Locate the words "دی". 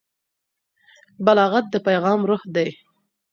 2.55-2.69